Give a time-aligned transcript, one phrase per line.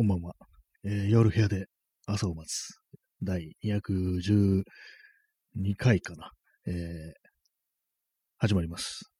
[0.00, 0.32] こんばんは。
[0.82, 1.66] えー夜部屋で
[2.06, 2.70] 朝を待つ。
[3.22, 4.62] 第212
[5.76, 6.30] 回かな。
[6.66, 7.12] えー
[8.38, 9.10] 始まります、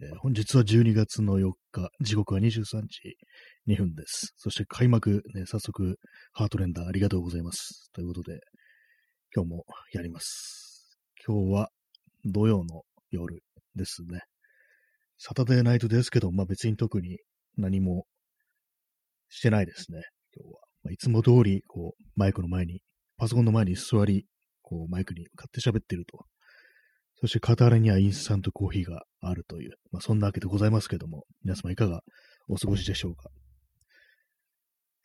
[0.00, 3.18] えー本日は12月の4日、時刻は23時
[3.68, 4.32] 2分です。
[4.38, 5.98] そして開幕、ね、早速、
[6.32, 7.90] ハートレンダーありがとうございます。
[7.92, 8.40] ということで、
[9.36, 10.96] 今日もやります。
[11.26, 11.68] 今日は
[12.24, 13.42] 土曜の夜
[13.74, 14.22] ですね。
[15.18, 17.18] サタデーナイトですけど、まあ別に特に
[17.58, 18.06] 何も
[19.28, 20.00] してないですね。
[20.36, 20.60] 今日は。
[20.82, 22.80] まあ、いつも通り、こう、マイクの前に、
[23.16, 24.26] パソコンの前に座り、
[24.62, 26.24] こう、マイクに向かって喋ってると。
[27.20, 32.00] そして、傍らにはインスタントコーヒーがあるという、まあ、そんなわけでございますけども、皆様いかが
[32.48, 33.30] お過ごしでしょうか。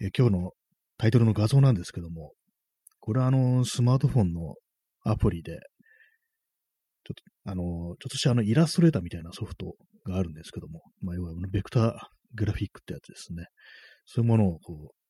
[0.01, 0.51] え今日の
[0.97, 2.33] タイトルの画像なんですけども、
[2.99, 4.55] これはあの、スマートフォンの
[5.03, 5.59] アプリで、
[7.03, 11.93] ちょっと、あの、ちょっとしたあの、イラストレーターみたいなソフトがあるんですけども、まあ、要は、ベクター
[12.33, 13.45] グラフィックってやつですね。
[14.05, 15.04] そういうものをこう、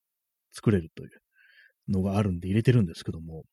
[0.51, 1.09] 作れるという
[1.91, 3.43] のがあるんで入れてるんですけども、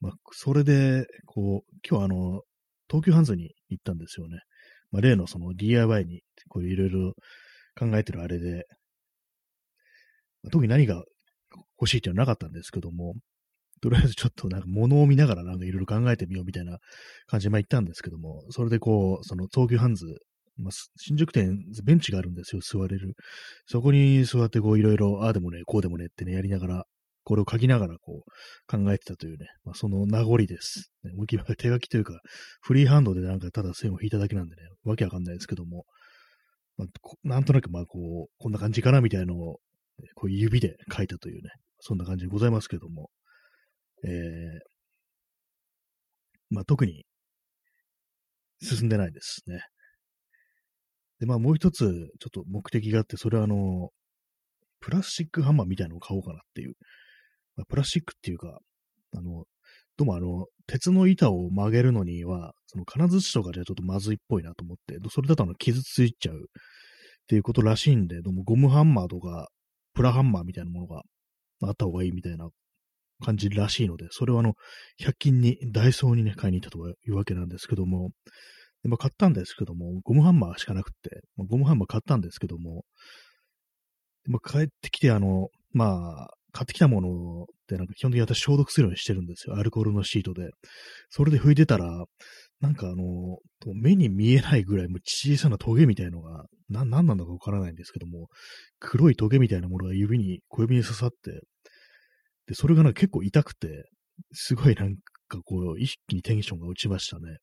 [0.00, 2.42] まあ、それで、こう、今日あの、
[2.88, 4.40] 東急ハンズに行ったんですよね。
[4.90, 7.12] まあ、例のその DIY に、こういろいろ
[7.78, 8.66] 考えてるあれで、
[10.42, 11.02] まあ特に何が
[11.80, 13.14] 欲しいっていうのはなかったんですけども、
[13.80, 16.78] とりあえずちょっとなんか物を見ながらなんかいろいろ考えてみようみたいな
[17.26, 20.06] 感じでまあ行ったんですけども、それでこう、その東急ハンズ、
[20.56, 23.14] まあ、新宿店、ベンチがあるんですよ、座れる。
[23.66, 26.84] そこに座ってこういろいろ、ああでもね、こうでもねってね、やりながら、
[27.24, 30.90] これを書きながらこう考えてたというね、まあ、その名残です。
[31.04, 32.20] ね、思いっきり手書きというか、
[32.60, 35.84] フリーハンドでなんかただ線を引いただけなんでね、わけわかんないですけども、
[36.76, 36.88] まあ、
[37.22, 39.60] なんとなくまあこう、こんな感じかなみたいなのを、
[39.98, 41.50] ねこう指で書いたというね、
[41.80, 43.10] そんな感じでございますけども、
[44.04, 44.10] えー、
[46.50, 47.04] まあ特に
[48.60, 49.60] 進んでないですね。
[51.22, 51.84] で、まあもう一つ、
[52.18, 53.90] ちょっと目的があって、それはあの、
[54.80, 56.74] プラスチックハンマーみたいなのを買おうかなっていう。
[57.54, 58.58] まあ、プラスチックっていうか、
[59.16, 59.44] あの、
[59.96, 66.38] どうもあの、鉄の板を曲げるのには、その金槌とかじゃちょっとまずいっぽいなと思って、それだとあの、傷ついちゃうっ
[67.28, 69.46] ていうことらしいんで、どうもゴムハンマーとか、
[69.94, 71.02] プラハンマーみたいなものが
[71.62, 72.48] あった方がいいみたいな
[73.24, 74.54] 感じらしいので、それはあの、
[75.00, 78.10] 100均に、ダイソーにね、買いに行ったというわけなんですけども、
[78.82, 82.84] でまあ、買ったんですけども、ゴムハンマーしかなくって、まあ、ゴムハンマー買ったんですけども、
[84.26, 89.56] まあ、帰ってきて、あの、まあ、買ってきたものってなんか基本的に私消毒するようにしてるんですよ。
[89.56, 90.50] アルコールのシートで。
[91.08, 92.04] それで拭いてたら、
[92.60, 93.38] なんかあの、
[93.74, 98.28] 目に見えないぐらいもう小さなトゲみたいのが、な、なんなんだかわからないんですけども、
[98.78, 101.40] 黒いトゲみたいなものが指に、小指に刺さって、
[102.46, 103.84] で、それがなんか結構痛くて、
[104.32, 104.96] すごいなん
[105.28, 107.38] かこう、一気にテンションが落ちましたね。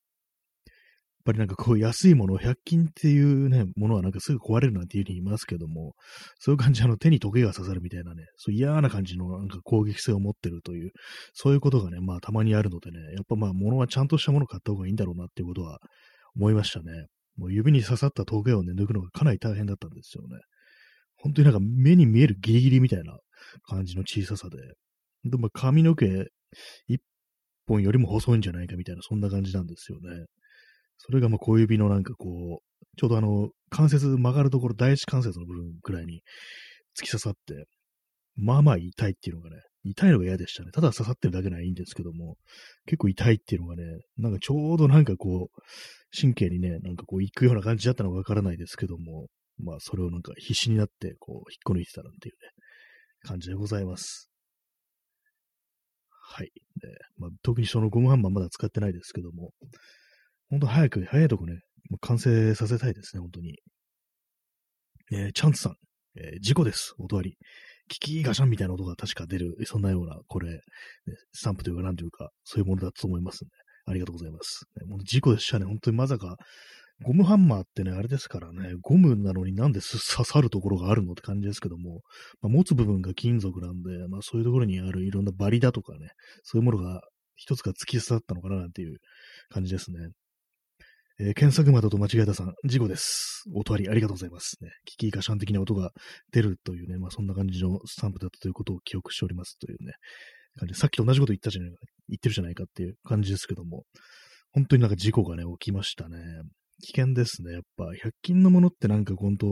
[1.19, 5.93] やっぱりなんかこう安いもの、100均っていうね、ものはなんかすぐ壊れるなんていうふうに言いますけども、
[6.39, 10.91] そういう感じ、あの手にトゲが刺さるみたいなね、そう嫌な感じのなんか攻撃性を持ってるという、
[11.33, 15.79] そういうことがね、まあたまにあるのでね、やっぱまあ物はちゃんとしたものを買った方がいいんだろうなっていうことは
[16.35, 17.07] 思いましたね。
[17.37, 20.37] もう指に刺さったトゲをね、抜くのがかなり大変だったんですよね。
[21.17, 23.17] 本当になんか目に見えるギリギリみたいな
[23.67, 24.57] 感じの小ささで、
[25.25, 26.27] でも髪の毛
[26.87, 27.01] 一
[27.67, 30.25] 本よりも細いんじゃないかみたいな、そんな感じなんですよね。
[30.99, 36.21] それがまあ小指のなんかこう、ちょうどあの、関節曲がるところ、第一関節の部分くらいに
[36.97, 37.65] 突き刺さって、
[38.35, 40.71] まあまあ痛いっていうのがね、痛いのが嫌でしたね。
[40.71, 42.35] ただ刺さってるだけならいいんですけども、
[42.85, 43.83] 結構痛いっていうのがね、
[44.17, 45.61] なんかちょうどなんかこう、
[46.19, 49.27] 神経にね、なんかこう行くような感じだったのかわからないですけども、
[49.57, 52.49] まあそれをなんか必死になってこう引っこ抜いてたなんていうね、
[53.23, 54.29] 感じでございます。
[56.31, 56.51] はい。
[56.79, 59.51] でまあ、特にそのゴムハンマーまだ使ってないですけども、
[60.49, 61.59] 本当早く、早いとこね、
[62.01, 63.59] 完成させたいですね、本当に。
[65.11, 65.75] えーチャンツさん、
[66.17, 67.37] えー事故です、音割り。
[67.87, 70.59] キキガシャンみたいな音が確か出る、そんなような、これ、ね
[71.33, 73.49] スタンプというか何というか、そういうものだと思いますね。
[73.85, 74.65] ありがとうございます。
[74.79, 76.35] ね、もう事故でしたね、本当にまさか、
[77.01, 82.01] ゴムハンマーってね、あれですからね、ゴムなのになんで刺さるところがあるのって感じですけども、
[82.41, 86.09] まあ、持つ部分が金属なんで、まあそういうところにあるいろんなバリだとかね、
[86.43, 87.01] そういうものが
[87.35, 88.97] 一つが突き刺さったのかななんていう
[89.47, 90.09] 感じですね。
[91.21, 93.43] えー検索窓と間違えたさん、事故です。
[93.53, 94.55] 音ありありがとうございます。
[94.61, 95.91] ね、キキガシャン的な音が
[96.31, 99.95] 出るというね、まあそんな感じのスタンプだったということを記憶しておりますというね、
[100.57, 101.77] 感じさっきと同じこと言ったじゃないか、
[102.07, 103.83] 言ってるじゃないかっていう感じですけども、
[104.53, 106.19] 本当になんか事故がね、起きましたね。
[106.85, 107.51] 危険ですね。
[107.51, 109.47] やっぱ、100均のものってなんか本当、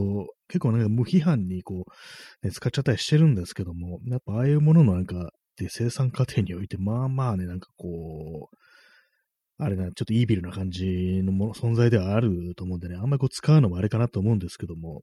[0.48, 8.58] 結構なんか無批判にこう、ね、使っちゃったりしてるんですけども、やっぱああいうもののなんか、で生産過程において、まあまあね、なんかこう、
[9.60, 15.02] あれな、ちょっとイービルな感じのもの存在ではあると思うんでね、あんまりこう使うのもあれかなと思うんですけども、やっ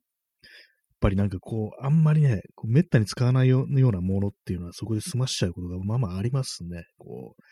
[1.01, 6.85] ぱりなんかこう、あんまりね、こうめったに使わないようなものっていうのはそこで済ましちゃうことがまあまあありますね。
[6.99, 7.43] こう、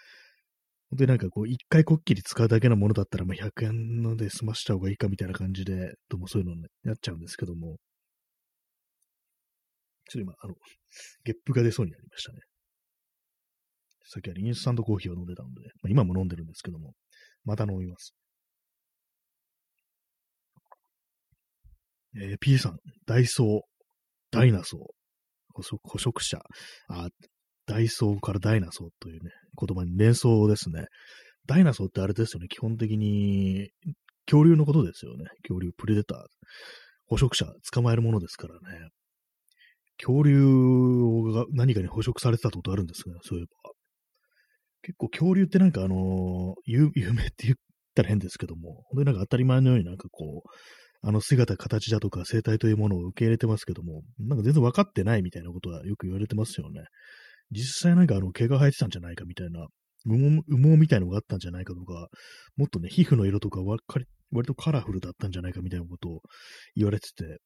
[0.90, 7.78] 本当になんかこう、一回こっきり使うだけのものだったら、まあ100円ので済ましちゃう方がいいかみたいな感じで、どうもそういうのになっちゃうんですけども、
[10.08, 10.54] ちょっと今、あの、
[11.24, 12.38] ゲップが出そうになりましたね。
[14.04, 16.92] さっきはインスタントコーヒーを飲んでたので、まあ、今も飲んでるんですけども、
[17.44, 18.14] また飲みます。
[22.16, 23.60] えー、P さん、ダイソー、
[24.30, 24.80] ダイナソー、
[25.82, 26.42] 捕食者、
[26.88, 27.08] あ、
[27.66, 30.86] ダイソーからダイナソーというね、言葉に連想ですね。
[31.46, 33.70] ダイナソーってあれですよね、基本的に
[34.26, 35.24] 恐竜のことですよね。
[35.42, 36.18] 恐竜、プレデター。
[37.06, 38.88] 捕食者、捕まえるものですからね。
[39.98, 43.71] 恐竜が何かに捕食されてたことあるんですが、ね、そういえば。
[44.82, 47.54] 結構恐竜ってなんかあの有、有名って言っ
[47.94, 50.48] たら変ですけども、本当になんか当たり前のようになんかこう、
[51.04, 56.84] あの姿、形だとか生態というものを受け入れてますけども、なんか全然分かってないみたいなことはよく言われてますよね。
[57.50, 59.66] 実際なんかあの毛が生えてたんじゃないかみたいな、
[60.06, 62.08] 羽毛羽毛みたいのがあったんじゃないかとか、
[62.56, 63.82] もっとね、皮膚の色とか割
[64.46, 66.20] とカラフルだったんじゃないかみたいなことを
[66.76, 67.38] 言われてて、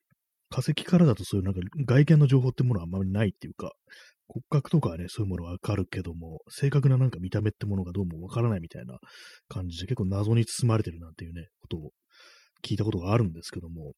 [0.48, 3.72] 化石からだとそういうなんか外見の情報ってものはあんまりないっていうか、
[4.28, 8.98] 骨格とかね、そういうものはわかるけども、正確ななんか見た目ってものがどうもわからないみたいな
[9.48, 11.90] 感じで結構謎に包まれてるなんていうね、ことを
[12.64, 13.92] 聞いたことがあるんですけども、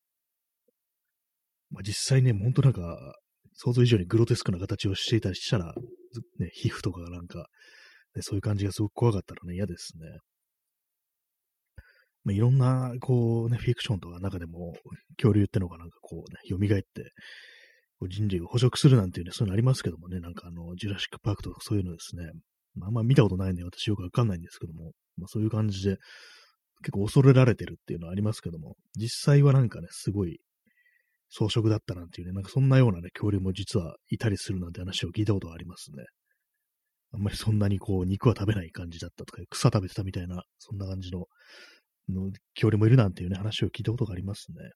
[1.71, 3.15] まあ、実際ね、ほんとなんか、
[3.55, 5.75] 想像以上にグロテスクな形をしていたりしたら、
[6.39, 7.47] ね、皮膚とかがなんか、
[8.15, 10.07] ね、そういう感じがすごく怖かったらね、嫌ですね。
[12.25, 14.75] まあ、いろんな、こうね、フィクションとか中でも、
[15.17, 17.13] 恐竜ってのがなんかこうね、蘇って、
[18.07, 22.31] 人類を捕食するなんていうね、そういうのありますけどもね、なんかあの、ジュラシックパークとかそういうのですね、
[22.77, 25.97] まあ、んま見たことないんで私よくわかんないんですけども、まあ、そういう感じで、
[26.83, 30.39] 結構恐れられてるっていうのはありますけども、実際はなんかね、すごい
[31.31, 36.05] 草食だったなんていうね、なんかそんなようなね、恐竜も実はいたりするなんて話を聞いたことがありますね。
[37.13, 41.27] あんまりそんなにこう、肉は食べない感じだったとか、草食べてたみたいな、そんな感じの
[42.09, 44.71] の恐竜もいるなんていうね、話を聞いたことがありますね。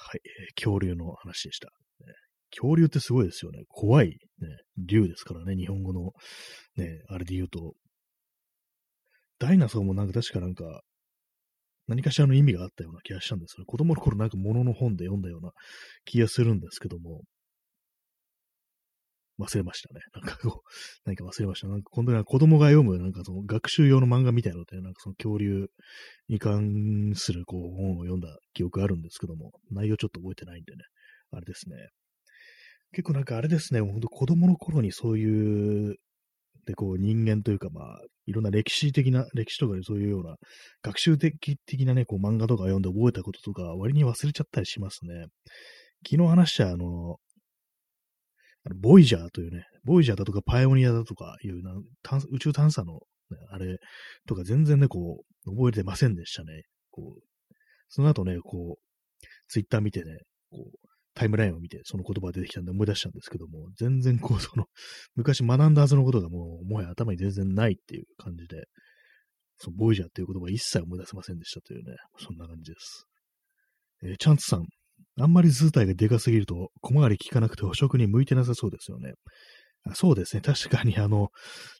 [0.00, 0.20] はい、
[0.54, 1.70] 恐竜の話でした、
[2.50, 3.64] 恐竜ってすごいですよね。
[3.68, 4.14] 怖い、ね、
[4.78, 6.12] 竜ですからね、日本語の、
[6.76, 7.74] ね、あれで言うと。
[9.38, 10.82] ダイナソーもなんか確かなんか、
[11.86, 13.64] 何かしらの意味があったような気がしたんですよ。
[13.66, 15.52] 子供の頃なんか物の本で読んだような
[16.04, 17.22] 気がするんですけども、
[19.38, 20.00] 忘れましたね。
[20.14, 20.70] なんかこう、
[21.04, 21.68] 何か忘れました。
[21.68, 25.68] なんか今度は子供が読む、なんかその学習用の漫画みたいなので、なんかその恐竜
[26.28, 30.82] に関するこう本を読んだ記憶あるんですけども、内容ちょっと覚えてないんでね、
[31.30, 31.76] あれですね。
[32.92, 35.96] 結構なんかあれですね、本当子供の頃にそういう、
[36.66, 40.36] で、こう人間というかまあ、いろんな歴史的な、歴史とかでそういうような、
[40.82, 45.26] 学習的的なね、こう漫画とか読んで覚えたこととか、割に忘れちゃったりしますね。
[46.06, 47.18] 昨日話した、あの
[48.76, 51.72] ボイジャーというね、ボイジャーだとかパイオニアだとかいうな
[52.30, 53.00] 宇宙探査の、ね、
[53.50, 53.78] あれ
[54.26, 56.62] とか全然ね、こう、覚えてませんでしたね。
[56.90, 57.22] こう、
[57.88, 60.18] その後ね、こう、ツイッター見てね、
[60.50, 64.66] こう、タイムラインを見て、その言葉が出てきたんで思い出したんですけども、全然こう、その、
[65.16, 68.66] 昔学んだはずのことがもう、もはや頭に全然ないっていう感じで、
[69.56, 73.06] そのボイジャーっていう言葉一切思い出せませんでしたというね、そんな感じです。
[74.02, 74.66] えー、チャンツさん、
[75.20, 79.14] あんまり図体がでかすぎると、小回り効かなくて捕食に向いてなさそうですよね。
[79.94, 80.42] そうですね。
[80.42, 81.30] 確かに、あの、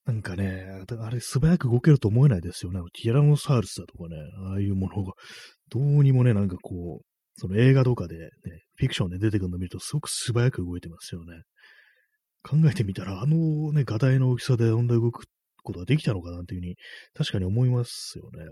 [0.06, 0.66] なんかね、
[1.00, 2.80] あれ素早く動けると思えないですよね。
[3.02, 4.16] ティラノサウルスだとかね、
[4.50, 5.12] ああいうものが、
[5.70, 7.04] どうにもね、なんかこう、
[7.40, 8.30] その映画とかで、ね、
[8.76, 11.42] フィクションで出てくるのを見ると、すごく素早く動いてますよね。
[12.42, 15.26] 考えてみたら、あのね、画題の大きさであんな動く
[15.62, 16.76] ことができたのかなっていうふうに、
[17.14, 18.46] 確かに思いますよね。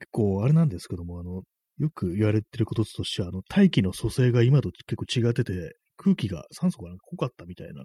[0.00, 1.42] 結構、あれなんですけども、あの、
[1.78, 7.84] よく言われてることとしては、あの、大気の組成が今と結構違ってて、空気が、酸素がなんか濃かったみたいな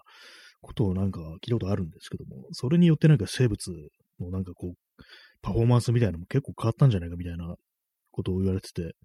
[0.62, 3.72] ことをなんか聞いたことあるんですけども、それによってなんか生物
[4.20, 5.04] のなんかこう、
[5.42, 7.56] パフォーマンスみたいなのも結構変わったんじゃないかみたいな
[8.12, 8.96] ことを言われてて、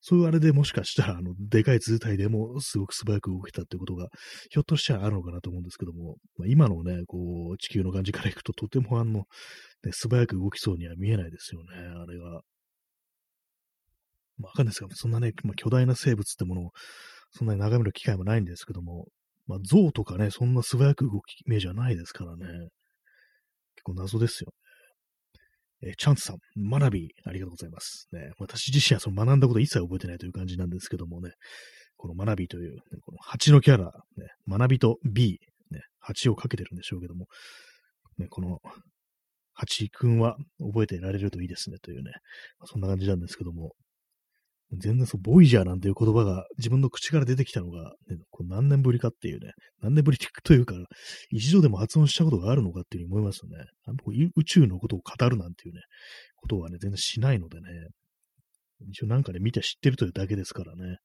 [0.00, 4.08] そういうあれでもしかしたら、あの、でかい図体でもすごく素早く動けたってことが、
[4.50, 9.24] ひょっとしたらあるのかなと思うんですけども、まあ、今のね、こう、地球の感じからいくととてもあの、
[9.84, 12.40] ね、素早く動きそうには見えないですよね、あれが。
[14.40, 16.70] まあ、わかんないですが、そんなね、まあ、巨大な生物ってものを、
[17.32, 19.06] そんなに眺める機会もないんですけども、
[19.46, 22.46] まあ、象とかね、そんな素早く動きイメージはないですからね。
[23.76, 24.52] 結構謎ですよ。
[25.82, 28.06] え、チャンスさん、学び、ありがとうございます。
[28.12, 31.32] ね、私自身はその学んだこと一切覚えてないという感じなんですけどもね、
[31.96, 35.38] この学びという、ね、この8のキャラ、ね、学びと B、
[35.70, 37.26] ね、8をかけてるんでしょうけども、
[38.18, 38.58] ね、この
[39.58, 42.12] 8君は覚えていられるといいですねというね、
[42.64, 43.72] そんな感じなんですけども、
[44.78, 50.74] 全然そう、ボイジャーなんていう言葉が自分の口から出てきたのが、ね、こ何年ぶりかっていうね、何年ぶりというか、
[51.30, 53.64] 一度でも発音したことがあるのかっていうふうに思いますよね。
[53.86, 53.96] あの
[54.36, 55.80] 宇宙のことを語るなんていうね、
[56.36, 57.66] ことはね、全然しないのでね、
[58.88, 60.98] 一応なんかね、見て知ってるというだけですからね。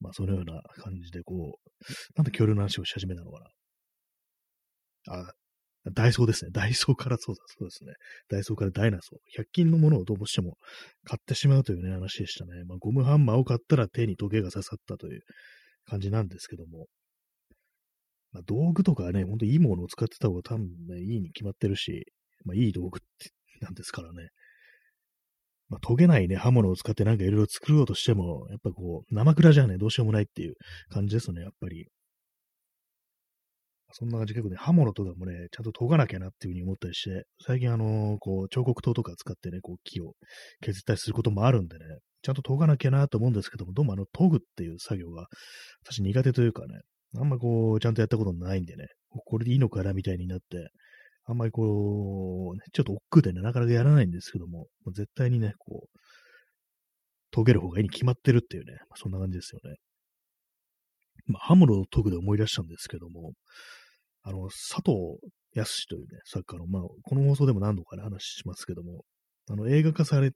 [0.00, 3.40] まあ、そのような感じで、こう、なんで恐竜の話をし始めたのか
[5.06, 5.18] な。
[5.18, 5.32] あ、
[5.92, 6.50] ダイソーですね。
[6.52, 7.92] ダイソーからそうだ、そうですね。
[8.28, 9.42] ダイソーからダイナソー。
[9.42, 10.56] 100均のものをどうしても
[11.04, 12.64] 買ってしまうというね、話でしたね。
[12.64, 15.20] まあ、ゴムハンマーを買ったら手に時計が刺さったという
[15.86, 16.86] 感じなんですけども。
[18.32, 22.06] まあ、道具とかね、ほんといいものを使ってた方が多分ね、いいに決まってるし、
[22.44, 23.30] まあ、いい道具って
[23.60, 24.28] なんですからね。
[25.68, 30.54] まあ、研げないね、刃物を使ってなんかいろいろ作ろうとしても、やっぱこう、生倉じゃね、どうしようもないっていう
[30.88, 31.86] 感じですよね、やっぱり。
[33.92, 40.14] そんな感じ結構ね、刃物とかもね、ちゃんと研がなきゃなっていうふうに思ったりして、最近あのー、こう、彫刻刀とか使ってね、こう、木を
[40.60, 41.84] 削ったりすることもあるんでね、
[42.22, 45.26] ちゃんと研がなきゃなと思うんですけども、どうもあの、研ぐっていう作業が、
[45.84, 46.80] 私苦手というかね、
[47.16, 50.68] あんまこう、ちゃんとやったことないんでね、これでいいのかなみたいになって、
[51.24, 55.98] あんまりこう、ね、ちょっと億劫でね、なかなかやらないんですけども、絶対にね、こう、
[57.32, 59.76] 研げる方がいいに決まってるっていうね、そんな感じですよね。
[61.26, 63.32] まあ、刃物を研ぐで思い出したんですけども、
[64.22, 64.96] あの、佐藤
[65.54, 69.04] 康というね、作家の、まあ、この放送でも何度かね、話しますけども、
[69.48, 70.32] あの、映画化され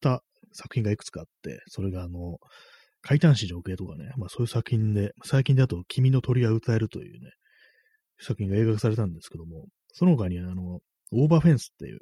[0.00, 0.22] た
[0.52, 2.38] 作品がいくつかあって、それがあの、
[3.02, 7.30] 怪談史情景とかね、まあそういう作品で、最近だと君の鳥が歌えるというね、
[8.20, 10.80] 作品が映画化されたんですけども、その他にあの、
[11.12, 12.00] オーバーフェンスっていう、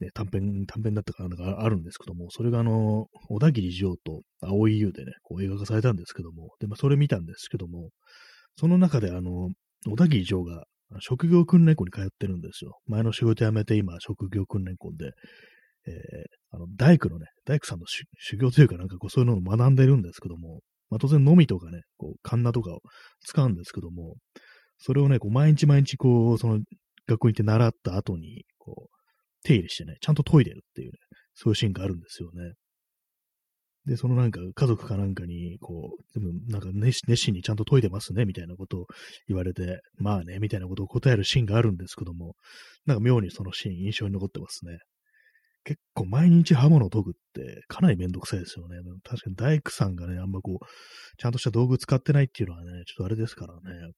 [0.00, 7.90] ね、短編、短編だったかなんかあるんですけども、それがあの、小田切城と青井優でね、こう映画化されたんですけども、で、まあそれ見たんですけども、
[8.58, 9.50] その中であの、
[9.86, 10.64] 小田切城が
[10.98, 12.80] 職業訓練校に通ってるんですよ。
[12.86, 15.12] 前の仕事辞めて今、職業訓練校で、
[15.86, 20.60] えー、あの、大工のね、大工さんの修行というかなんかこうそういうのを学んでるんですけども、
[20.90, 22.80] まあ当然、のみとかね、こう、カンナとかを
[23.20, 24.16] 使うんですけども、
[24.78, 26.60] それをね、こう、毎日毎日こう、その、
[27.06, 28.98] 学校に行って習った後に、こう、
[29.44, 30.98] 手入れしてね、ちゃんと研いでるっていうね、
[31.34, 32.54] そういうシーンがあるんですよね。
[33.88, 38.86] で、そのなんか家族かなんかに、こう、でもなんか熱心にちゃんと研いでますね、みたいなことを
[39.28, 42.34] 言われて、まあね、みたいなことを答えるシーンがあるんですけども、
[42.84, 44.78] なんか妙にそのシーン印象に残ってますね。
[45.64, 48.76] 結構毎日刃物を研ぐってかなりめんどくさいですよね。
[49.04, 50.66] 確かに大工さんがね、あんまこう、
[51.16, 53.92] ちゃんとした道具使ってないっていうのはね、ちょっとあれですからね。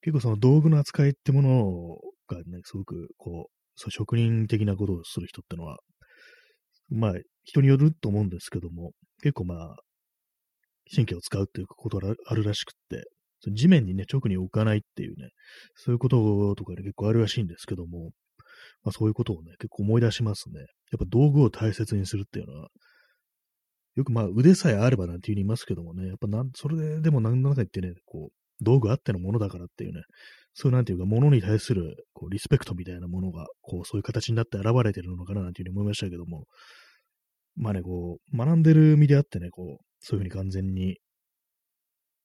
[0.00, 1.96] 結構その道具の扱いってもの
[2.28, 5.78] がね、すごくこう、そう職人的なことをする人ってのは、
[6.88, 7.12] まあ、
[7.44, 9.76] 人によると思うんですけども、結構まあ、
[10.94, 13.04] 神経を使うっていうことがあるらしくって、
[13.52, 15.30] 地面にね、直に置かないっていうね、
[15.74, 18.12] そういうこととかね、結構あるらしいんですけども、
[18.82, 20.60] まあそういうことをね、結構思い出しますね。
[20.60, 20.66] やっ
[20.98, 22.68] ぱ道具を大切にするっていうのは、
[23.96, 30.02] よくまあ腕さえあればなんていうふうに言いますけどもね、やっぱなん、それでも何の中言ってね、こう、道具あってのものだからっていうね、
[30.54, 36.44] そういうなんていうか、ものに対するこうリスペクトみたいなものが、こう、そういう形になって現れてるのかななんていうふうに思いましたけども、
[37.56, 40.96] まあね、こう、学んでる身であってね、こう、そういうふうに完全に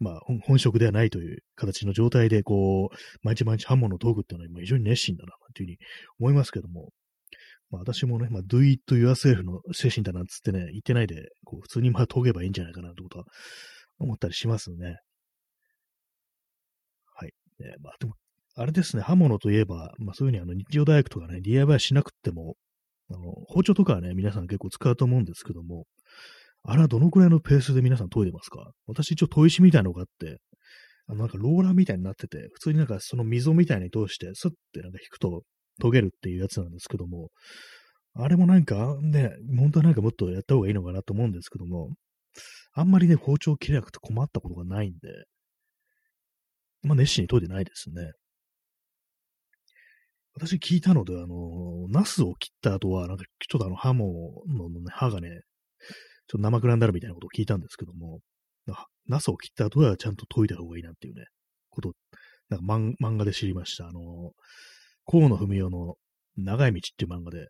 [0.02, 5.78] まあ、本職ではないという形の状態で、こう、毎日毎日刃物を研ぐっていうのは非常に熱心だな、というふうに
[6.20, 6.90] 思いますけども、
[7.70, 13.26] まあ私もね、まあ、do it yourself の精神だなんつってね、言ってないで、こう、普通にまあ研げばいいんじゃないかなということは
[14.00, 14.98] 思ったりしますね。
[17.62, 18.16] ね、まあでも、
[18.56, 22.56] あれですね、刃物といえば、まあそういうふうにあの日常大工とかね、DIY しなくても、
[23.10, 25.86] あの、包丁とかはね、皆さん結構使うと思うんですけども、
[26.64, 28.72] あれはどのくらいのペースで皆さん研いでますか？
[28.88, 30.38] 私一応砥石みたいなのがあって、
[31.08, 35.42] あのなんかローラーみたいになってて、普通になんかその溝みたいに通して、スッてなんか引くと
[35.82, 37.30] 研げるっていうやつなんですけども、
[38.14, 41.90] あれもなんかね、本当はなんかもっとやった方がいいのかなと思うんですけども、
[42.74, 44.98] あんまりね、包丁切れなくて困ったことがないんで、
[46.84, 48.12] まあ熱心に研いでないですね。
[50.34, 54.14] 私聞いたので、あの、ナスを切った後は、なんかちょっとあの刃物
[54.48, 55.42] の、ね、刃がね、ちょっ
[56.28, 58.20] と生倉になるみたいなことを聞いたんですけども、
[59.08, 61.26] ナスを切った後はちゃんと研いだ方がいいなっていうね、
[61.70, 61.94] こと、
[62.50, 62.66] なんか
[63.02, 63.88] 漫画で知りました。
[63.88, 64.32] あの、
[65.06, 65.96] 河野文雄の
[66.38, 67.48] 長い道っていう漫画で、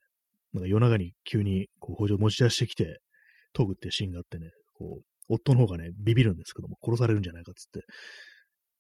[0.53, 2.99] なんか夜中に急にこう包丁持ち出してきて
[3.53, 7.85] 研ぐってシーンがあってね、こう、夫の方がね、ビビるんですけども、殺されるんじゃないかっつって、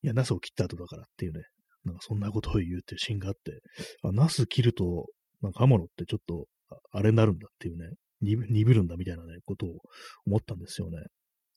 [0.03, 1.41] いや、ナスを切った後だからっていうね、
[1.83, 3.61] なんかそんなことを言うっていうシーンがあって、
[4.03, 5.07] あ、ナス切ると、
[5.41, 6.45] なんか刃物ってちょっと、
[6.91, 7.89] あれになるんだっていうね、
[8.21, 9.69] 鈍るんだみたいなね、ことを
[10.25, 10.97] 思ったんですよね。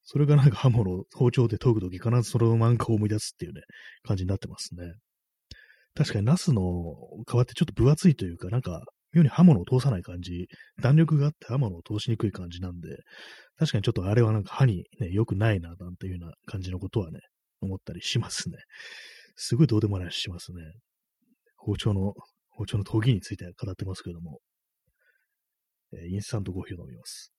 [0.02, 3.62] それがなんか刃物、包丁で研ぐとき必ずその漫画を思い出すっていうね、
[4.02, 4.92] 感じになってますね。
[5.94, 6.62] 確かにナスの
[7.26, 8.82] 皮ってちょっと分厚いというか、なんか
[9.12, 10.48] 妙に刃物を通さない感じ、
[10.82, 12.88] 弾力があって刃物を通しにくい感じなんで、
[13.56, 17.20] 確かにちょっとあれはなんか歯にね、良くないな、なんていうような感じのことはね、
[17.64, 18.58] 思ったりしますね。
[19.36, 20.62] すごいどうでもないしますね。
[21.56, 22.14] 包丁の、
[22.50, 24.40] 包丁の研ぎについて語ってますけども、
[25.92, 27.32] えー、インスタントコーヒーを飲みます。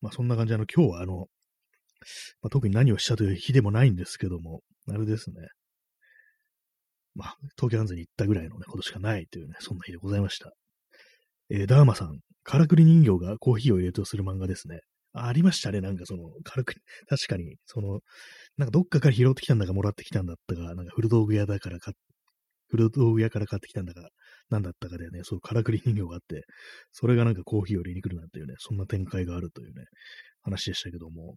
[0.00, 1.26] まあそんな感じで、あの、今日はあの、
[2.40, 5.36] まあ、特に何をしたという日でもないんですけども、あれですね。
[7.14, 10.52] まあ、東京ハンズに行ったぐらいのね、ことしかないというね、そんな日でございました。
[11.50, 14.80] えー、ダーマさん、からくり人形がコーヒーを入れとする漫画ですね。
[15.12, 16.74] ありましたね、なんかその、からく、
[17.08, 18.00] 確かに、その、
[18.56, 21.94] なんかどっかから拾ってきたんだかもらってきたんだったか、なんか古道具屋だから買
[22.70, 24.08] 古道具屋から買ってきたんだか、
[24.48, 26.44] なんだったかでね、そう、からくり人形があって、
[26.92, 29.84] それがなんかコーヒーを入れに来るなんていうね、そんな展開があるというね、
[30.40, 31.36] 話でしたけども、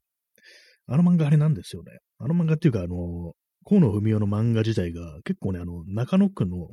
[0.87, 1.97] あの漫画あれなんですよね。
[2.19, 3.33] あの漫画っていうか、あの、
[3.67, 6.69] 河野文雄の漫画自体が結構ね、あの、中野区の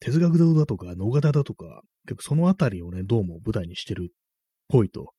[0.00, 4.12] 哲学堂だとか、野方だとか、結構そのあたりをね、どうも舞台にしてる
[4.68, 5.12] ぽいと。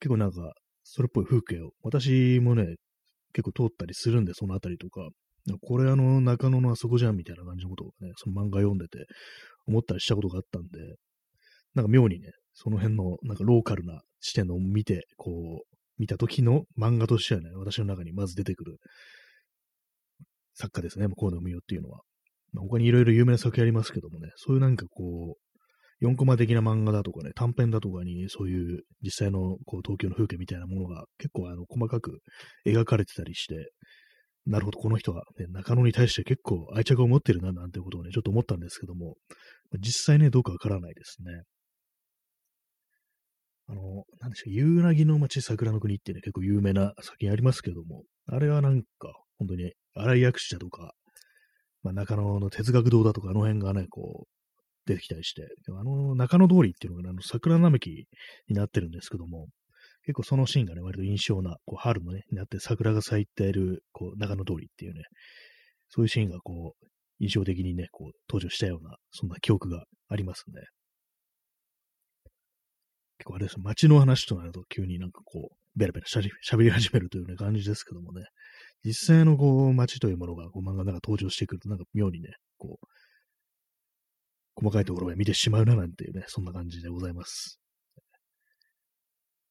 [0.00, 0.52] 結構なんか、
[0.82, 2.76] それっぽい風景を、私もね、
[3.32, 5.08] 結構通ったりするんで、そのあたりとか、
[5.62, 9.06] これあの、中野のあそこじゃんみたいな感じのことをね、その漫画読んでて、
[9.66, 10.96] 思ったりしたことがあったんで、
[11.74, 18.78] なんか妙にね、その辺の、なんかローカルな視点を見て、こう、見た時の漫画としてはね、私の中にまず出てくる。
[20.54, 22.00] 作家ですね、河野文雄っていうのは。
[22.52, 25.45] まあ、他にいろいろ有名な作品ありますけどもね、そういうなんかこう、
[26.02, 32.18] 4コマ的な漫画だとかね、短編だとかに、そういう実際のこう東京の風景みたいなものが結構あの細かく
[32.66, 33.70] 描かれてたりして、
[34.46, 39.16] なるほど、この人は、ね、中野に対して結構愛着を持ってるな、なんてことをね、ちょっと思ったんですけども、
[39.80, 41.42] 実際ね、どうかわからないですね。
[43.68, 50.92] あの、なんでしょう、夕凪の町桜の国ってね、結構有名な作品ありますけども、あれはなんか、本当に、荒井薬師者とか、
[51.82, 54.35] まあ、中野の哲学堂だとか、あの辺がね、こう、
[54.86, 57.90] 出てきたりして、あの、中野通りっていうのが、あの桜並木
[58.48, 59.48] になってるんですけども、
[60.04, 65.02] 結構そのシーンがね、割と印象な、こう、春のね、になって桜が咲いている、こう、中野通りっていうね、
[65.88, 66.86] そういうシーンがこう、
[67.18, 70.62] 印象的にね、こう、登場したような、そんな記憶がありますね。
[73.18, 78.24] 結構あれです街の話となると急になんかこう、ベラベラしゃべり始めるというね、感じですけどもね、
[78.84, 82.86] 実際のこう、街というものがこう漫画の中登場してくると、なんか妙にね、こう、
[84.56, 87.60] 細かいところまで見てしまうななんていうね、そんな感じでございます。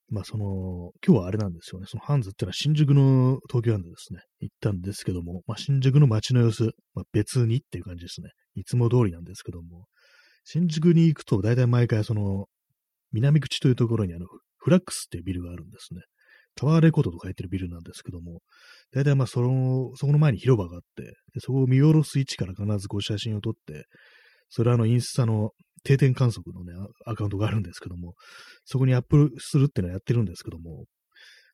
[0.09, 1.87] まあその、今日はあれなんですよね。
[1.87, 4.21] そのハンズってのは新宿の東京ハンズですね。
[4.39, 8.29] 行ったんですけども、まあ新宿の街の様子、まあ別にっていう感じですね。
[8.55, 9.85] いつも通りなんですけども、
[10.43, 12.45] 新宿に行くと大体毎回その、
[13.11, 14.25] 南口というところにあの、
[14.57, 16.01] フラックスっていうビルがあるんですね。
[16.55, 18.41] タワーレコードと書いてるビルなんですけども、
[18.93, 23.85] 大体まあその、そこの前に広場があって、でそこを見下ろす位置から必ずこう写真を撮って、
[24.49, 25.51] それはあのインスタの
[25.83, 26.73] 定点観測のね、
[27.05, 28.13] アカウントがあるんですけども、
[28.65, 30.85] そこにアップするっていうのはやってるんですけども、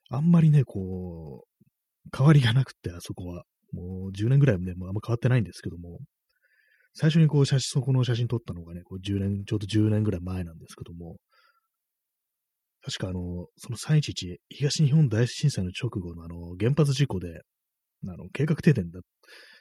[0.10, 3.44] あんまりね、こう、変わりがなくって、あそこは。
[3.72, 6.00] もう10年ぐらいね、もうあんま変わってないんですけども、
[6.94, 11.18] 最初にこう写真、そこの写真撮ったのがね、こう10年、ちょうど10年ぐらい前なんですけども、
[12.84, 17.42] 確かあの、その311東日本大震災の直後のあの、原発事故で、
[18.08, 19.00] あの、計画停電だ、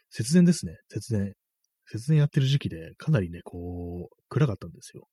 [0.08, 1.34] 節電ですね、節電。
[1.90, 5.08] 節電やってる時期で、かなりね、こう、暗かったんですよ。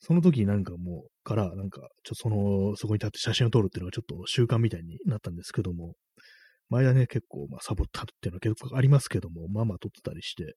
[0.00, 5.94] その時なんかもう、から、なんか、ちょっとその、そこに立って写真を撮るっていうのがちょっと習慣みたいになったんですけども、
[6.68, 10.56] 前はね、結構、まあ、サボったっていうのは結構ありますけども、まあまあ撮ってたりして、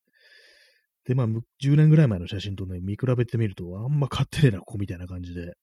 [1.05, 1.27] で、まあ、
[1.63, 5.53] 10年ぐらい前の写真とね、見比べてみると、あんま買ってねえな、ここみたいな感じで、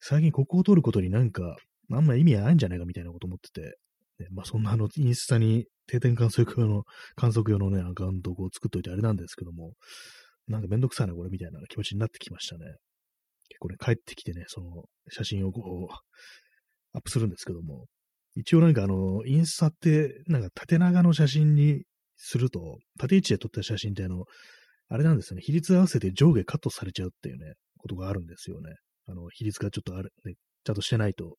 [0.00, 1.56] 最近ここを撮ることになんか、
[1.92, 3.76] あんま意味ないんじゃないかみたいなこと思ってて、
[4.18, 6.84] ね、まあ、そんなあの、インスタに定点観測用の、
[7.16, 9.72] 観測用のね、アカウントをこう作っといてあれなんですけども、
[10.46, 12.64] なんかめんどくさいな、これみたいな気持ちになってきましたね。
[13.48, 15.94] 結構ね、帰ってきてね、その写真をこう、
[16.92, 17.86] アップするんですけども、
[18.36, 21.84] 一応なんかあの、インスタって、なんか縦長の写真に
[22.16, 24.24] すると、縦位置で撮った写真ってあの、
[24.88, 28.74] あれなんですよね、比率合わせて上下カットされちゃうっていうね、ことがあるんですよね。
[29.06, 31.36] あの、比率がちょっとある、ね、ちゃんとしてないと。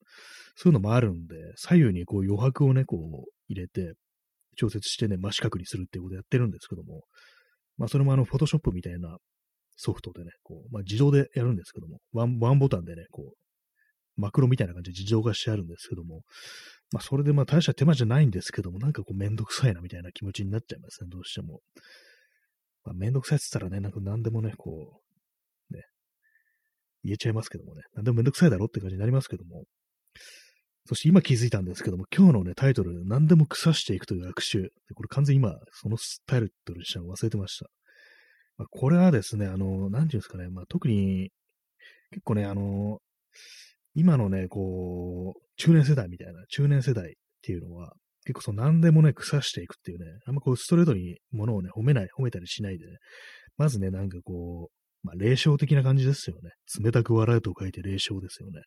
[0.56, 3.94] そういうのもあるんで、左右にこう余白をね、こう入れて、
[4.58, 7.04] 調節してね、真四角にするっていうことをやってるんですけども、
[7.78, 9.18] まあそれもあの、フォトショップみたいな
[9.76, 16.22] ソフトでね、こう、まあ自動でやるんですけども、ワン、ワンボタンでね、こう、マクロみたいな感じで自動化してあるんですけども、
[16.94, 21.60] まあそれでまあ大した手間じゃないんですけども、なんかこうめんどくさいなみたいな気持ちになっちゃいますね、どうしても。
[22.86, 25.05] まあめんどくさいって言ったらね、なんか何でもね、こう、
[27.06, 29.64] 言えちゃいますけどもね、何でもめんどくさいだろって感じになりますけども、
[30.88, 34.70] そして今気づいたんですけども、今日のね、タイトル、何でも腐していくという悪臭。
[34.94, 37.66] これ完全に今、そのタイトルにしたの忘れてました。
[38.58, 41.32] まあ、これはですね、あの、なんていうんですかね、まあ、特に、
[42.12, 43.00] 結構ね、あの、
[43.96, 47.94] 今のね、こう、中年世代みたいな、中年世代っていうのは、
[48.26, 52.98] 結構その何でもね、腐していくっていうね、あんまこうストレートにものをね、褒めない、褒めたりしないでね、
[53.58, 56.50] まずね、なんかこう、まあ、霊障的な感じですよね。
[56.84, 58.62] 冷たく笑うと書いて霊障ですよね。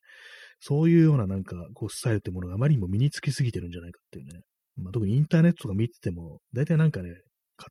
[0.60, 4.40] そういうようななんか、こう、スタイルってものがあまりにも身につきすぎてるんじゃないかっていうね。
[4.76, 7.10] まあ、特にインターネットとか見てても、大体なんかね、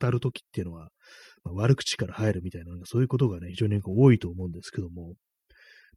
[0.01, 0.89] 語るときっていうのは、
[1.45, 5.13] まあ、悪口から入るみたいな、なそういうことがね、非常に多いと思うんですけども、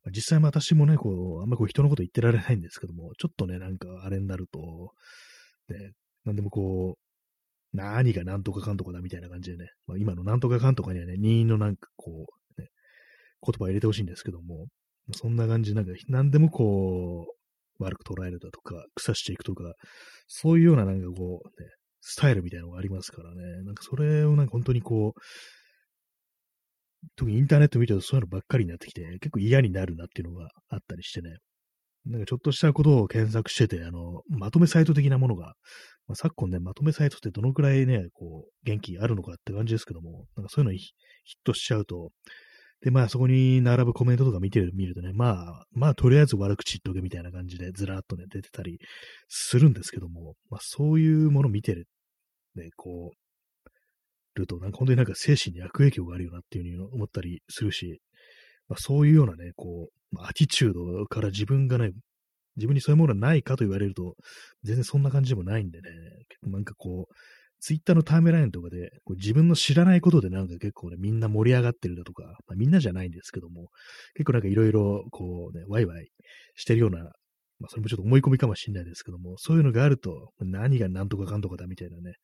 [0.05, 4.93] まあ、実際私もね、こう、あんまこう人のこと言ってられないんですけども、ちょっとね、なんかあれになると、
[5.69, 5.91] ね、
[6.25, 7.11] なんでもこう、
[7.73, 12.40] 何がなんとかかんとかだみたいな感じでね、まあ、今のなんとかかんとかにはね、任意のなんかこう、
[13.45, 14.67] 言葉を入れてほしいんですけども、
[15.13, 17.27] そんな感じ、なんか、何でもこ
[17.79, 19.73] う、悪く捉えるだとか、腐していくとか、
[20.29, 21.69] そういうようななんかこう、ね、
[22.01, 23.63] スタイルみたいなのがありますからね。
[23.65, 25.21] なんかそれをなんか本当にこう、
[27.17, 31.37] 特にインターネット見てるとそういうのばっかりになってきて、結構嫌になるなっていうのがあったりしてね。
[32.07, 35.55] なんかちょっとしたことを検索してて、あの、まとめサイト的なものが、
[36.07, 40.93] まあ、昨今ね、まとめサイトってどのくらいね、こう、元気あるのかって感じですけども、なんかそういうのにヒッ
[41.45, 42.11] トしちゃうと、
[42.83, 48.79] で、まあそこに並ぶコメントとか見てる、見るとね、まあ、まあとりあえず悪口言っとけみたいな感じでずらっとね、出てたり
[49.29, 51.87] するんですけども、まあそういうもの見てる、
[52.55, 53.21] ね、こう、
[54.41, 58.01] ると、なんか本当になんか精神に悪影響があるよなっていうふうに思ったりするし、
[58.69, 61.91] まあそういうようなね、こう、まあ、アティチュードから自分がね、
[62.57, 64.17] 自分にそういうものはないかと言われると、
[64.65, 65.89] 全然そんな感じでもないんでね、
[66.29, 67.15] 結構なんかこう、
[67.61, 73.69] ツイッターのタイムラインとかで、こう自分の知らないことでなんか結構ね、みんな盛り上がってるだとか、まあ、みんなじゃないんですけども、
[74.15, 76.09] 結構なんかいろいろこうね、ワイワイ
[76.57, 82.15] してるような、まあそれもちょっと思い込みかもしれないですけども、そういうのがあると、何が何とかかんとかだみたいなね、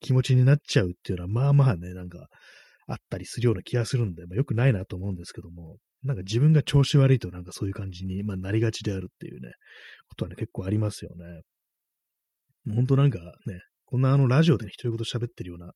[0.00, 2.28] 気持ちになっちゃうっていうのは、まあまあね、なんか、
[2.88, 9.52] あったりするような気がするんで、まあ、よくないなと思うんですけども、なんか自分が調子悪いとなんかそういう感じに、まあ、なりがちであるっていうね、
[10.08, 11.42] ことはね、結構ありますよね。
[12.74, 13.60] 本当なんかね、
[13.92, 15.72] こんなあのラジオでね、独り言喋ってるような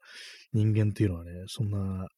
[0.55, 2.09] 人間っていうのはね、そんな、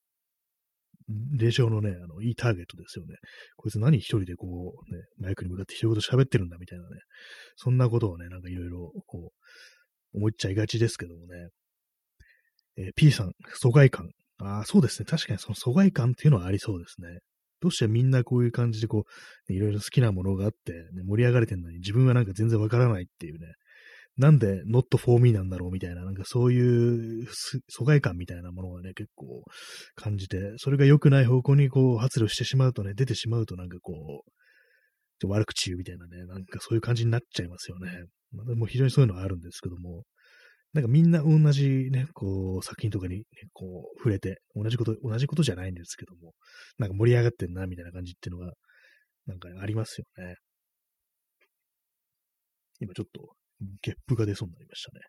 [1.36, 3.16] 霊障のね、あの、いいターゲットですよね。
[3.56, 7.00] こいつ何一人でこう、ね、マイクに向かって独り言喋ってるんだみたいなね、
[7.56, 9.32] そんなことをね、なんかいろいろ、こ
[10.14, 11.48] う、思っちゃいがちですけどもね。
[12.76, 14.08] えー、P さん、疎外感。
[14.40, 15.06] ああ、そうですね。
[15.06, 17.08] 確かにその疎外感っていうのはありそうですね。
[17.60, 19.04] どうしてみんなこういう感じでこ
[19.48, 23.48] う、いろいろ好きなものがあって、ね、盛り上がれてるのに自分はなんか全然わからないっていうね、
[24.18, 27.26] なんで not for me なんだろうみたいな、なんかそういう
[27.68, 29.44] 疎外感みたいなものがね、結構
[29.94, 38.04] 感じて、それが良くない方向にこう発露してしまうとね、出てしまうとなんかこう、悪口言うみたいなね、なんかそういう感じになっちゃいますよね。
[38.32, 40.04] まあ、でも非常にそういうのはあるんですけども、
[40.72, 46.34] なんかみんな同じね、こう、作品とかに、ね、こう、触れて、同じこと、同じことじゃないんですけども、
[46.78, 48.52] なんか盛り上がってんな、みたいな感じっていうのが、
[49.26, 50.34] なんかありますよね。
[52.80, 53.37] 今ちょっと
[53.82, 55.00] ゲップが出そうになりましたね。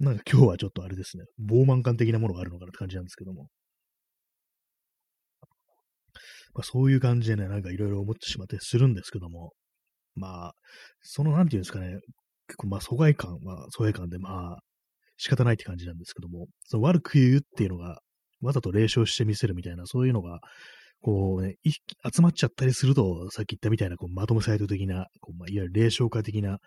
[0.00, 3.48] なんか今日はちょっとあれですね、傲慢感的なものがあるのかなって感じなんですけども。
[6.54, 9.52] まあ、そういう感じでね、なんかいろいろ思ってしまってするんですけども、
[10.14, 10.52] まあ、
[11.02, 11.98] その、なんていうんですかね、
[12.46, 14.58] 結構まあ疎外感は疎外感でまあ、
[15.16, 18.00] 仕方ないって感じなんですけども、その悪く言うっていうのが、
[18.40, 20.40] わざと霊障してみせるみたいな、そういうのが、
[21.00, 26.58] こうね、集まっちゃったりすると、さっき言ったみたいな、こうまとめサイト的な、こうまあ、いわゆる霊障化的な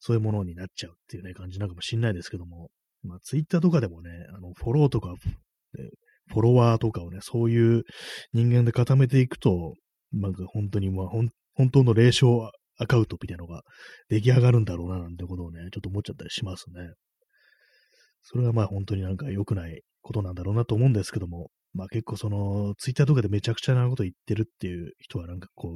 [0.00, 2.70] そういうものになっちゃうっていうね、感じなのかもしんないですけども、
[3.02, 5.14] まあ、ツイッターとかでもね、あの、フォローとか、
[6.28, 7.82] フォロワーとかをね、そういう
[8.32, 9.74] 人間で固めていくと、
[10.12, 11.30] なんか本当に、まあ、本
[11.70, 13.62] 当の霊障アカウントみたいなのが
[14.08, 16.94] 出来上がるんだろうな、なんてことをね、ちょっと思っちゃったりしますね。
[18.22, 25.72] それがまあ本当になんか良くないことなんだろうなと思うんですけども、まあ結構その、ツイッターとかでめちゃくちゃなこと言ってるっていう人はなんかこう、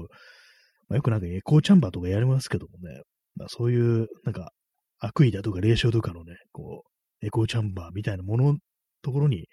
[0.88, 3.02] まあ、よくなんかエコーチャンバーとかやりますけどもね、
[3.36, 4.50] まあ、そういう、なんか、
[4.98, 6.84] 悪意だとか霊障とかのね、こ
[7.22, 8.56] う、エコーチャンバーみたいなもの、
[9.02, 9.46] ところに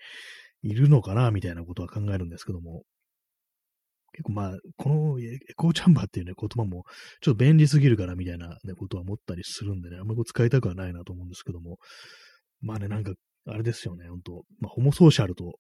[0.63, 2.83] いるのかな、みたいなことは考えるんですけども、
[4.13, 6.83] 結構まあ、このエコーチャンバーっていうね、言葉も、
[7.21, 11.77] ちょっと便利すぎるから、みたいな、ね、ことは思ったりするんでね、あんまり使いたくはないなと思うんですけども、
[12.61, 13.13] まあね、なんか、
[13.47, 15.53] あれですよね、本当まあ、ホモソーシャルと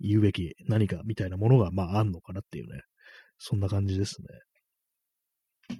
[0.00, 2.82] 言うべき何かみたいなものが、まあ、あんのかなっていうね、
[3.38, 4.16] そんな感じです
[5.70, 5.78] ね。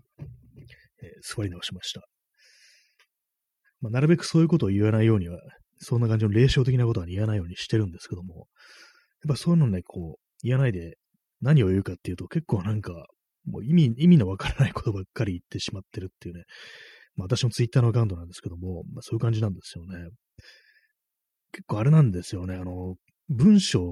[1.02, 2.02] えー、座り直しました。
[3.80, 5.38] まあ、なるべくそういうことを言わないようには、
[5.78, 8.46] そんな感じの霊障的なことは言わないようにしてるんですけども、
[9.24, 10.96] やっぱそういうのね、こう、言わないで
[11.40, 12.92] 何を言うかっていうと、結構なんか、
[13.44, 16.44] もう意味、意味のわからないことばっかり言ってしまってるっていうね、
[17.16, 20.08] まあ、私のツイッターのアカウントなんですけども、まあ、そういう感じなんですよね。
[21.52, 22.54] 結構あれなんですよね。
[22.54, 22.94] あの、
[23.28, 23.82] 文章、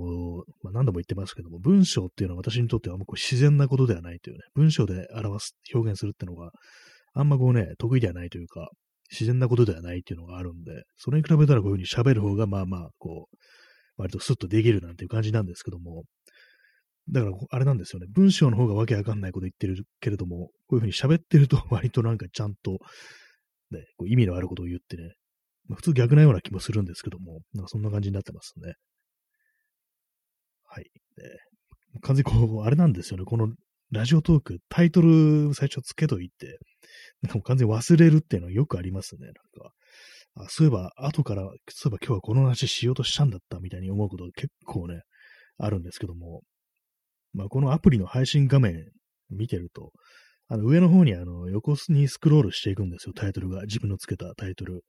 [0.62, 6.50] まあ、何度も言ってますけども、文章っていうのは私にとってはあんまこう自然なことではないというね、文章で表す、表現するっていうのが、
[7.12, 8.70] あんまこうね、得意ではないというか、
[9.10, 13.36] 自然なことではないっていうのがあるんで、それに比べたらこういうふうに喋る方が、まあまあ、こう、
[13.96, 16.04] 割とスッとできるなんていう感じなんですけども、
[17.10, 18.06] だから、あれなんですよね。
[18.10, 22.78] 文章の方がわけわかんないこと言ってるけれども、こういうふうに喋ってると 割となんかちゃんと、
[23.70, 25.14] ね、こう意味のあることを言ってね、
[25.66, 28.74] まあ、普通逆なような気もするんですけども、なんかそんな感じになってますね。
[30.64, 30.90] はい。
[32.02, 33.24] 完全にこう、あれなんですよね。
[33.24, 33.52] この
[33.92, 36.58] ラジオトーク、タイトル最初つけといて、
[37.22, 39.26] なんかもう完全に忘れるっていうのはよくありますね。
[39.26, 39.72] なんか、
[40.36, 45.02] あそういえば、後から、そういえば今日はこの話しようとしたんだったみたいに思うこと結構ね、
[45.58, 46.42] あるんですけども、
[47.32, 48.84] まあ、このアプリの配信画面
[49.28, 49.90] 見てると、
[50.48, 53.62] あの上の方にあの横にスクロールしていくんですよ、タイトルが。
[53.62, 54.84] 自分のつけたタイトル。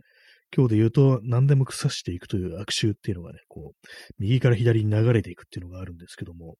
[0.55, 3.87] 今日で言うと、何でも腐していくという悪臭っていうのがね、こう、
[4.19, 6.55] 右から左に流れていくっていうのがあるんですけども、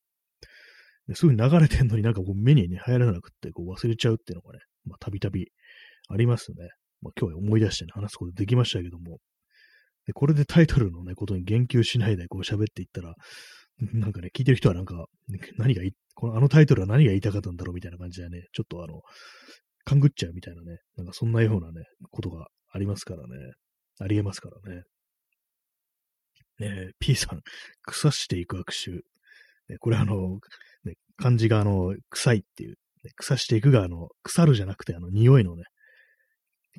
[1.14, 5.48] そういう流れてんのになんかこう目に、ね、入らなくってこう忘れちゃうっていうのがね、まあたびたび
[6.10, 6.58] ありますね。
[7.02, 9.20] まあ今日は思い出してね、話すことできましたけども、
[10.08, 13.14] でこれでタイトルのね、ことに言及しないでこう喋っていったら、
[13.94, 15.06] なんかね、聞いてる人はなんか、
[15.58, 15.82] 何が
[16.14, 19.02] このあのタイトルは何が言いたかったんだろうみたいな感じでね、ちょっとあの、
[19.86, 23.54] 勘ぐっちゃうみたいなね、なんかそんなようなね、ことがありますからね。
[24.00, 24.84] ありえますからね。
[26.60, 27.42] ね P さん、
[27.84, 29.02] 腐していく悪臭。
[29.72, 30.40] ね、これあの、
[30.84, 32.72] ね、漢字があの、臭いっていう、
[33.04, 35.64] ね、腐していくがあの、腐るじゃなくてあの、匂いのね、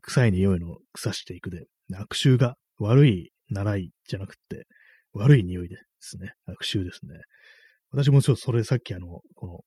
[0.03, 1.65] 臭い匂いの腐していくで、
[1.97, 4.67] 悪臭が悪い習いじゃなくて、
[5.13, 6.33] 悪い匂いですね。
[6.47, 7.19] 悪臭ですね。
[7.91, 9.61] 私もちょっとそれさっきあの、この、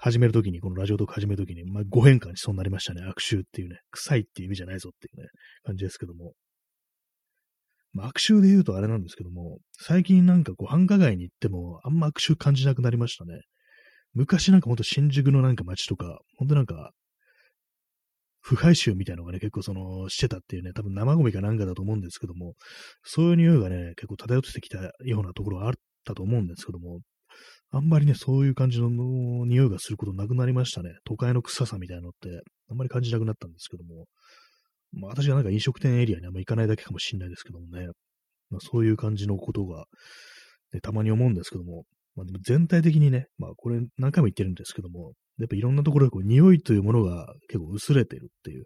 [0.00, 3.02] 始めるときに、このラジオトーク始めるときに、まあ、語変換しそうになりましたね。
[3.08, 5.28] 悪臭っていうね、臭いっていう意味じゃないぞっていうね、
[5.64, 6.34] 感じですけども。
[7.98, 13.42] 悪臭で言うとあれなんですけども、最近なんかこう繁華街に行ってもあんま悪臭感じなくなりましたね。
[14.14, 16.92] 昔なんかほんと新宿のなんか街とか、ほんとなんか、
[18.40, 22.54] 腐敗臭みたいなのがね、結構その、してたっていうね、多分生ゴミかなんかだと思うんですけども、
[23.04, 25.72] そういう匂いがね、結構漂ってきたようなところがあっ
[26.04, 27.00] たと思うんですけども、
[27.70, 28.90] あんまりね、そういう感じの
[29.46, 30.90] 匂いがすることなくなりましたね。
[31.04, 34.06] 都会の臭さみたいなのって、あんまり感じなくなったんですけども、
[34.92, 37.86] まあ、私がなんか飲食店エリアにあんま行かないだけかもしれないですけどもね、
[38.50, 39.86] まあ、そういう感じのことが、
[40.72, 48.64] ね、たまに思うんですけども、まあ、でも全体的にね、まあこれ何回も言ってるんですけども、やっぱいろんなところでこう匂いというものが結構薄れてるっていう、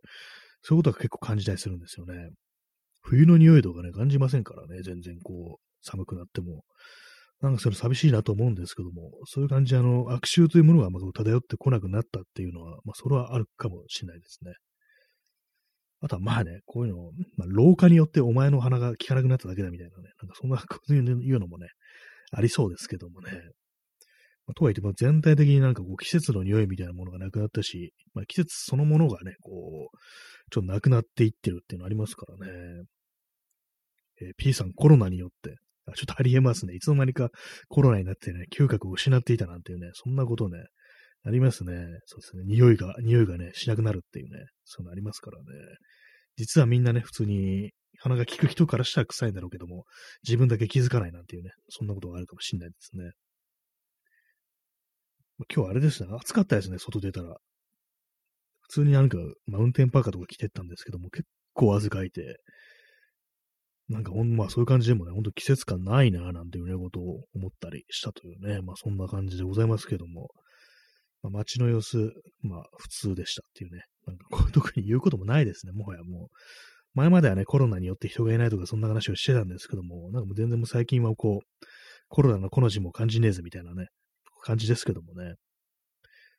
[0.62, 2.31] そういうことが結構感じたりするんですよね。
[3.03, 6.65] 冬の匂いとかね、感じませんからね、全然こう、寒くなっても。
[7.41, 14.53] なんかそれ寂しいなと思うんですけども、そういう感じであの、悪臭というものがま漂ってこなくなったっていうのは、まあそれはあるかもしれないですね。
[16.07, 21.66] あとはまあね、こういうの、まあ、老化によってお前の鼻が効かなくなっただけだみたいなね、なんかそんな こと言うのもね、
[22.31, 23.33] ありそうですけどもね。
[24.47, 29.99] まあ、とはいっても全体的になんかこう季節の匂いみたいなものがなくなったし、まあ、季節そのものがね、こう、
[30.53, 32.85] ちょっとなくなっていってるっていうのありますからね。
[34.23, 35.57] えー、P さんコロナによって、
[35.97, 36.77] ちょっとありえますね。
[36.77, 37.31] いつの間にか
[37.69, 40.59] コロナになってね、嗅覚を失っていたなんていうね、そんなことね、
[41.27, 41.73] ありますね。
[42.07, 42.45] そうですね。
[42.47, 45.45] 匂いが、匂いがね、しなくなるっていうね、そういうのありますからね。
[46.37, 49.85] 実はみんなね、普通に鼻が利く人からしたら臭いんだろうけども、
[50.23, 53.11] 自分だけ気づかないなんていうね、そんなことがあるかもしれないですね。
[55.55, 57.37] 今日あれですね、暑かったですね、外出たら。
[58.62, 62.39] 普通になんか、マウンテンパーカーとか着てったんですけども、結構汗かいて、
[63.89, 70.31] なんかほん、まあそういう感じでもね、ほんと季節感ないな、なんていうね、ことを思ったりしたというね、まあそんな感じでございますけども、
[71.27, 72.12] まあ、街の様子、
[72.43, 76.29] まあ普通でしたっていうね、なんかこう 特に言うこともないですね、もはやもう。
[76.95, 81.67] 前まではね、コロナによって人がいないとかそんな話をしてたんですけども、なんかもう全然もう最近はこう、
[82.09, 83.89] コロナのこの字も感じねえぜみたいなね、
[84.43, 85.35] 感じですけどもね。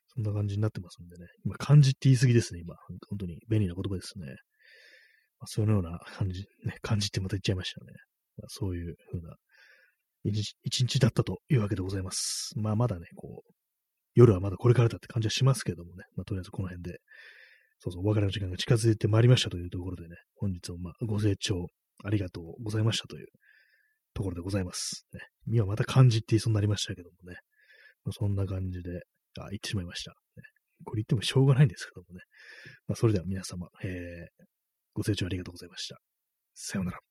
[0.08, 1.26] そんな感じになってますんでね。
[1.44, 2.74] 今、漢字って言い過ぎですね、今。
[3.08, 4.26] 本当に便利な言葉ですね。
[5.38, 7.92] まあ、そのような感じ、ね、漢字ってまた言っちゃいましたね。
[8.38, 9.36] まあ、そういうふうな
[10.24, 12.52] 一日だったというわけでございます。
[12.56, 13.52] まあ、まだね、こう、
[14.18, 16.04] 夜はまだこれからだって感じはしますけどもね。
[16.16, 16.98] まあ、とりあえずこの辺で、
[17.78, 21.68] そうそう、お別れの時間が近づいてまいりましたというところでね、本日もまあご清聴
[22.04, 23.26] ありがとうございましたという
[24.14, 25.06] ところでございます。
[25.12, 27.38] ね、今また漢字って言いそうになりましたけどもね。
[28.04, 29.02] まあ、そんな感じで、
[29.38, 30.10] あ、言ってしまいました。
[30.10, 30.42] ね、
[30.84, 32.22] これ言ってもしょうがないんですけどもね。
[32.88, 34.44] まあ、それでは皆様、えー、
[34.94, 35.98] ご清聴ありがとうございました。
[36.54, 37.07] さようなら。